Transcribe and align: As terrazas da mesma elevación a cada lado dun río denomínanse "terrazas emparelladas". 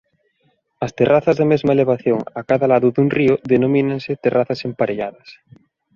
As 0.85 0.91
terrazas 0.99 1.35
da 1.37 1.49
mesma 1.53 1.75
elevación 1.77 2.19
a 2.39 2.41
cada 2.49 2.69
lado 2.73 2.87
dun 2.95 3.07
río 3.17 3.33
denomínanse 3.51 4.19
"terrazas 4.25 4.59
emparelladas". 4.69 5.29